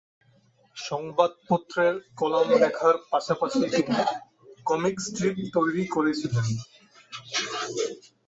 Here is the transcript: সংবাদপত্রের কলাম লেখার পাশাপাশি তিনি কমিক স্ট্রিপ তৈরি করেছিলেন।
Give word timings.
সংবাদপত্রের 0.77 1.95
কলাম 2.19 2.47
লেখার 2.53 2.95
পাশাপাশি 3.11 3.59
তিনি 3.71 3.95
কমিক 4.65 4.95
স্ট্রিপ 5.05 5.35
তৈরি 5.55 5.83
করেছিলেন। 5.87 6.47